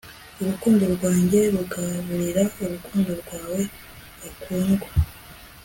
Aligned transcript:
urukundo 0.41 0.83
rwanjye 0.95 1.39
rugaburira 1.53 2.43
urukundo 2.63 3.09
rwawe 3.21 3.59
bakundwa 4.19 4.89